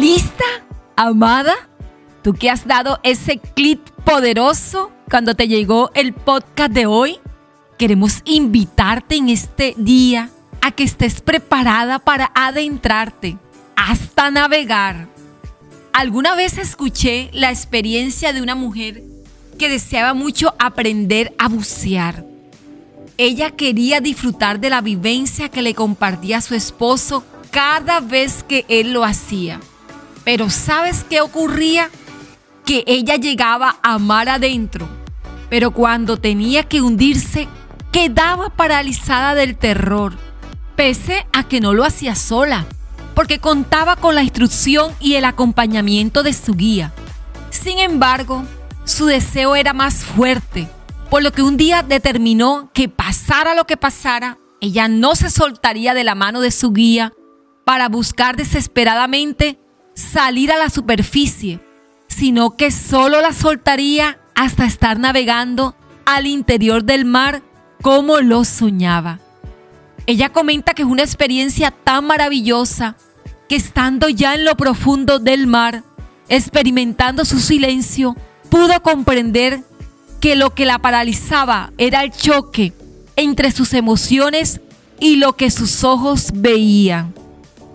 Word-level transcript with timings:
lista, 0.00 0.44
amada? 0.96 1.54
¿Tú 2.22 2.32
que 2.32 2.48
has 2.48 2.66
dado 2.66 2.98
ese 3.02 3.38
clip 3.38 3.86
poderoso 4.02 4.90
cuando 5.10 5.34
te 5.34 5.46
llegó 5.46 5.90
el 5.94 6.14
podcast 6.14 6.72
de 6.72 6.86
hoy? 6.86 7.18
Queremos 7.76 8.22
invitarte 8.24 9.16
en 9.16 9.28
este 9.28 9.74
día 9.76 10.30
a 10.62 10.70
que 10.70 10.84
estés 10.84 11.20
preparada 11.20 11.98
para 11.98 12.32
adentrarte 12.34 13.36
hasta 13.76 14.30
navegar. 14.30 15.06
Alguna 15.92 16.34
vez 16.34 16.56
escuché 16.56 17.28
la 17.34 17.50
experiencia 17.50 18.32
de 18.32 18.40
una 18.40 18.54
mujer 18.54 19.02
que 19.58 19.68
deseaba 19.68 20.14
mucho 20.14 20.54
aprender 20.58 21.34
a 21.38 21.48
bucear. 21.48 22.24
Ella 23.18 23.50
quería 23.50 24.00
disfrutar 24.00 24.60
de 24.60 24.70
la 24.70 24.80
vivencia 24.80 25.50
que 25.50 25.60
le 25.60 25.74
compartía 25.74 26.40
su 26.40 26.54
esposo 26.54 27.22
cada 27.50 28.00
vez 28.00 28.42
que 28.42 28.64
él 28.68 28.94
lo 28.94 29.04
hacía. 29.04 29.60
Pero 30.24 30.50
¿sabes 30.50 31.04
qué 31.08 31.20
ocurría? 31.20 31.90
Que 32.64 32.84
ella 32.86 33.16
llegaba 33.16 33.78
a 33.82 33.98
mar 33.98 34.28
adentro, 34.28 34.88
pero 35.48 35.72
cuando 35.72 36.16
tenía 36.18 36.64
que 36.64 36.80
hundirse, 36.80 37.48
quedaba 37.90 38.50
paralizada 38.50 39.34
del 39.34 39.56
terror, 39.56 40.16
pese 40.76 41.26
a 41.32 41.44
que 41.44 41.60
no 41.60 41.72
lo 41.72 41.84
hacía 41.84 42.14
sola, 42.14 42.66
porque 43.14 43.40
contaba 43.40 43.96
con 43.96 44.14
la 44.14 44.22
instrucción 44.22 44.92
y 45.00 45.14
el 45.14 45.24
acompañamiento 45.24 46.22
de 46.22 46.32
su 46.32 46.54
guía. 46.54 46.92
Sin 47.50 47.78
embargo, 47.78 48.44
su 48.84 49.06
deseo 49.06 49.56
era 49.56 49.72
más 49.72 50.04
fuerte, 50.04 50.68
por 51.10 51.22
lo 51.22 51.32
que 51.32 51.42
un 51.42 51.56
día 51.56 51.82
determinó 51.82 52.70
que 52.72 52.88
pasara 52.88 53.54
lo 53.54 53.66
que 53.66 53.76
pasara, 53.76 54.38
ella 54.60 54.88
no 54.88 55.16
se 55.16 55.30
soltaría 55.30 55.94
de 55.94 56.04
la 56.04 56.14
mano 56.14 56.40
de 56.40 56.50
su 56.50 56.72
guía 56.72 57.12
para 57.64 57.88
buscar 57.88 58.36
desesperadamente 58.36 59.58
salir 60.00 60.50
a 60.50 60.58
la 60.58 60.70
superficie, 60.70 61.60
sino 62.08 62.56
que 62.56 62.70
solo 62.70 63.20
la 63.20 63.32
soltaría 63.32 64.18
hasta 64.34 64.64
estar 64.64 64.98
navegando 64.98 65.74
al 66.04 66.26
interior 66.26 66.84
del 66.84 67.04
mar 67.04 67.42
como 67.82 68.20
lo 68.20 68.44
soñaba. 68.44 69.20
Ella 70.06 70.30
comenta 70.30 70.74
que 70.74 70.82
es 70.82 70.88
una 70.88 71.02
experiencia 71.02 71.70
tan 71.70 72.06
maravillosa 72.06 72.96
que 73.48 73.56
estando 73.56 74.08
ya 74.08 74.34
en 74.34 74.44
lo 74.44 74.56
profundo 74.56 75.18
del 75.18 75.46
mar, 75.46 75.84
experimentando 76.28 77.24
su 77.24 77.38
silencio, 77.38 78.16
pudo 78.48 78.82
comprender 78.82 79.62
que 80.20 80.36
lo 80.36 80.54
que 80.54 80.66
la 80.66 80.78
paralizaba 80.78 81.72
era 81.78 82.02
el 82.02 82.12
choque 82.12 82.72
entre 83.16 83.50
sus 83.50 83.74
emociones 83.74 84.60
y 84.98 85.16
lo 85.16 85.34
que 85.34 85.50
sus 85.50 85.84
ojos 85.84 86.30
veían. 86.34 87.14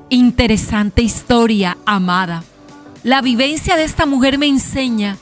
Interesante 0.09 1.01
historia, 1.01 1.77
amada. 1.85 2.43
La 3.03 3.21
vivencia 3.21 3.75
de 3.75 3.83
esta 3.83 4.05
mujer 4.05 4.37
me 4.37 4.45
enseña 4.45 5.17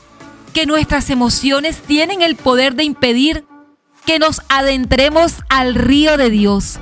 que 0.52 0.66
nuestras 0.66 1.08
emociones 1.08 1.80
tienen 1.80 2.20
el 2.20 2.36
poder 2.36 2.74
de 2.74 2.84
impedir 2.84 3.46
que 4.04 4.18
nos 4.18 4.42
adentremos 4.50 5.36
al 5.48 5.74
río 5.74 6.18
de 6.18 6.28
Dios. 6.28 6.78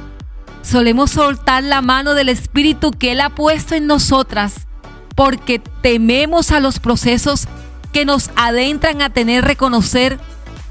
Solemos 0.62 1.12
soltar 1.12 1.62
la 1.62 1.80
mano 1.80 2.14
del 2.14 2.28
Espíritu 2.28 2.91
que 2.91 3.12
Él 3.12 3.20
ha 3.20 3.30
puesto 3.30 3.77
en 3.77 3.86
nosotras 3.86 4.67
porque 5.14 5.61
tememos 5.61 6.50
a 6.50 6.58
los 6.58 6.80
procesos 6.80 7.47
que 7.92 8.05
nos 8.05 8.30
adentran 8.34 9.00
a 9.00 9.11
tener 9.11 9.45
reconocer 9.45 10.19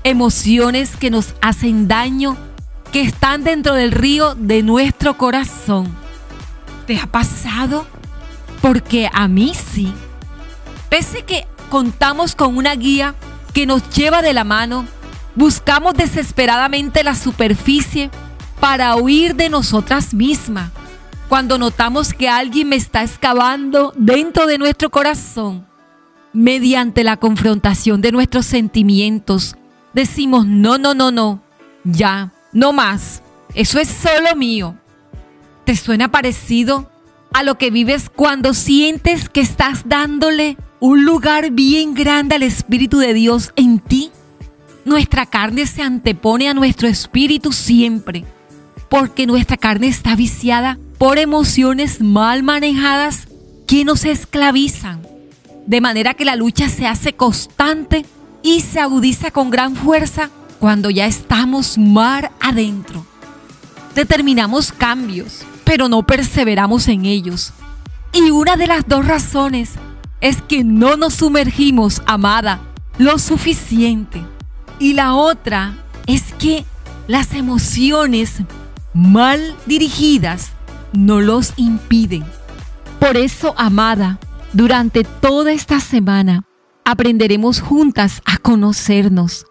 emociones 0.03 0.97
que 0.97 1.11
nos 1.11 1.33
hacen 1.41 1.87
daño, 1.87 2.35
que 2.91 3.01
están 3.01 3.45
dentro 3.45 3.73
del 3.75 3.91
río 3.91 4.35
de 4.35 4.63
nuestro 4.63 5.17
corazón. 5.17 6.00
¿Te 6.91 6.99
ha 6.99 7.07
pasado? 7.07 7.87
Porque 8.61 9.09
a 9.13 9.29
mí 9.29 9.53
sí. 9.53 9.93
Pese 10.89 11.23
que 11.23 11.47
contamos 11.69 12.35
con 12.35 12.57
una 12.57 12.75
guía 12.75 13.15
que 13.53 13.65
nos 13.65 13.89
lleva 13.91 14.21
de 14.21 14.33
la 14.33 14.43
mano, 14.43 14.85
buscamos 15.33 15.93
desesperadamente 15.93 17.05
la 17.05 17.15
superficie 17.15 18.11
para 18.59 18.93
huir 18.97 19.37
de 19.37 19.47
nosotras 19.47 20.13
mismas. 20.13 20.69
Cuando 21.29 21.57
notamos 21.57 22.13
que 22.13 22.27
alguien 22.27 22.67
me 22.67 22.75
está 22.75 23.03
excavando 23.03 23.93
dentro 23.95 24.45
de 24.45 24.57
nuestro 24.57 24.89
corazón, 24.89 25.65
mediante 26.33 27.05
la 27.05 27.15
confrontación 27.15 28.01
de 28.01 28.11
nuestros 28.11 28.45
sentimientos, 28.45 29.55
decimos, 29.93 30.45
no, 30.45 30.77
no, 30.77 30.93
no, 30.93 31.09
no, 31.09 31.41
ya, 31.85 32.33
no 32.51 32.73
más, 32.73 33.23
eso 33.53 33.79
es 33.79 33.87
solo 33.87 34.35
mío. 34.35 34.75
¿Te 35.71 35.77
suena 35.77 36.11
parecido 36.11 36.91
a 37.31 37.43
lo 37.43 37.57
que 37.57 37.71
vives 37.71 38.11
cuando 38.13 38.53
sientes 38.53 39.29
que 39.29 39.39
estás 39.39 39.83
dándole 39.87 40.57
un 40.81 41.05
lugar 41.05 41.51
bien 41.51 41.93
grande 41.93 42.35
al 42.35 42.43
Espíritu 42.43 42.97
de 42.97 43.13
Dios 43.13 43.53
en 43.55 43.79
ti? 43.79 44.11
Nuestra 44.83 45.25
carne 45.25 45.65
se 45.67 45.81
antepone 45.81 46.49
a 46.49 46.53
nuestro 46.53 46.89
espíritu 46.89 47.53
siempre, 47.53 48.25
porque 48.89 49.25
nuestra 49.25 49.55
carne 49.55 49.87
está 49.87 50.13
viciada 50.13 50.77
por 50.97 51.17
emociones 51.17 52.01
mal 52.01 52.43
manejadas 52.43 53.29
que 53.65 53.85
nos 53.85 54.03
esclavizan, 54.03 55.01
de 55.67 55.79
manera 55.79 56.15
que 56.15 56.25
la 56.25 56.35
lucha 56.35 56.67
se 56.67 56.85
hace 56.85 57.13
constante 57.13 58.05
y 58.43 58.59
se 58.59 58.81
agudiza 58.81 59.31
con 59.31 59.49
gran 59.49 59.77
fuerza 59.77 60.31
cuando 60.59 60.89
ya 60.89 61.05
estamos 61.05 61.77
mar 61.77 62.33
adentro. 62.41 63.05
Determinamos 63.95 64.73
cambios, 64.73 65.45
pero 65.71 65.87
no 65.87 66.03
perseveramos 66.05 66.89
en 66.89 67.05
ellos. 67.05 67.53
Y 68.11 68.29
una 68.29 68.57
de 68.57 68.67
las 68.67 68.85
dos 68.89 69.07
razones 69.07 69.75
es 70.19 70.41
que 70.41 70.65
no 70.65 70.97
nos 70.97 71.13
sumergimos, 71.13 72.01
amada, 72.05 72.59
lo 72.97 73.17
suficiente. 73.17 74.21
Y 74.79 74.95
la 74.95 75.15
otra 75.15 75.77
es 76.07 76.33
que 76.33 76.65
las 77.07 77.33
emociones 77.33 78.41
mal 78.93 79.55
dirigidas 79.65 80.51
no 80.91 81.21
los 81.21 81.53
impiden. 81.55 82.25
Por 82.99 83.15
eso, 83.15 83.53
amada, 83.57 84.19
durante 84.51 85.05
toda 85.05 85.53
esta 85.53 85.79
semana 85.79 86.43
aprenderemos 86.83 87.61
juntas 87.61 88.21
a 88.25 88.35
conocernos 88.39 89.45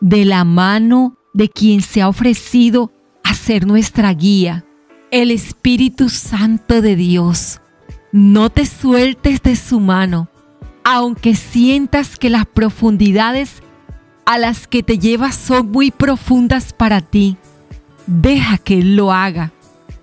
de 0.00 0.24
la 0.24 0.44
mano 0.44 1.16
de 1.32 1.48
quien 1.48 1.82
se 1.82 2.00
ha 2.00 2.06
ofrecido 2.08 2.92
a 3.24 3.34
ser 3.34 3.66
nuestra 3.66 4.12
guía 4.12 4.64
el 5.14 5.30
Espíritu 5.30 6.08
Santo 6.08 6.82
de 6.82 6.96
Dios. 6.96 7.60
No 8.10 8.50
te 8.50 8.66
sueltes 8.66 9.40
de 9.42 9.54
su 9.54 9.78
mano, 9.78 10.28
aunque 10.82 11.36
sientas 11.36 12.16
que 12.16 12.30
las 12.30 12.46
profundidades 12.46 13.62
a 14.26 14.38
las 14.38 14.66
que 14.66 14.82
te 14.82 14.98
llevas 14.98 15.36
son 15.36 15.70
muy 15.70 15.92
profundas 15.92 16.72
para 16.72 17.00
ti. 17.00 17.36
Deja 18.08 18.58
que 18.58 18.80
Él 18.80 18.96
lo 18.96 19.12
haga 19.12 19.52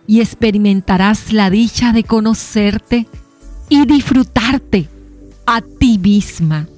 y 0.08 0.22
experimentarás 0.22 1.34
la 1.34 1.50
dicha 1.50 1.92
de 1.92 2.06
conocerte 2.06 3.06
y 3.68 3.86
disfrutarte 3.86 4.88
a 5.46 5.60
ti 5.60 5.98
misma. 5.98 6.70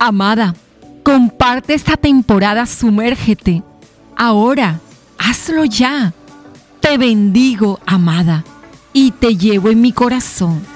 Amada, 0.00 0.56
comparte 1.04 1.74
esta 1.74 1.96
temporada, 1.96 2.66
sumérgete. 2.66 3.62
Ahora, 4.16 4.80
hazlo 5.16 5.64
ya 5.64 6.12
te 6.92 6.98
bendigo, 6.98 7.80
amada, 7.86 8.44
y 8.92 9.12
te 9.12 9.34
llevo 9.34 9.70
en 9.70 9.80
mi 9.80 9.92
corazón 9.92 10.71